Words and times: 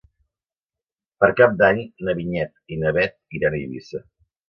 Per 1.19 1.29
Cap 1.41 1.53
d'Any 1.61 1.83
na 2.09 2.17
Vinyet 2.23 2.77
i 2.77 2.83
na 2.85 2.97
Bet 3.01 3.19
iran 3.41 3.63
a 3.63 3.65
Eivissa. 3.65 4.07